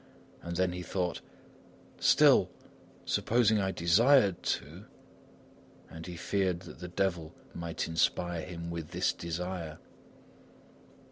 [0.41, 1.21] and then he thought:
[1.99, 2.49] "Still,
[3.05, 4.85] supposing I desired to?"
[5.91, 9.77] and he feared that the devil might inspire him with this desire.